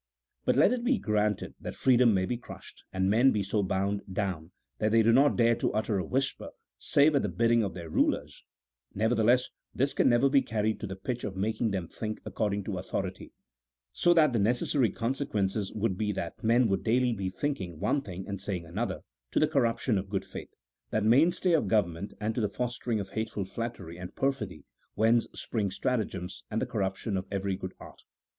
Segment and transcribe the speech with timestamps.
[0.45, 4.01] But let it be granted that freedom may be crushed, and men be so bound
[4.11, 7.75] down, that they do not dare to utter a whisper, save at the bidding of
[7.75, 8.43] their rulers;
[8.95, 12.79] nevertheless this can never be carried to the pitch of making them think according to
[12.79, 13.31] authority,
[13.91, 18.27] so that the necessary consequences would be that men would daily be thinking one thing
[18.27, 20.49] and saying another, to the corruption of good faith,
[20.89, 24.65] that main stay of government, and to the fostering of hateful flattery and perfidy,
[24.95, 28.01] whence spring stratagems, and the corruption of every good art.